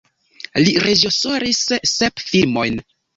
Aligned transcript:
Li 0.63 0.71
reĝisoris 0.87 1.59
sep 1.91 2.25
filmojn. 2.31 2.81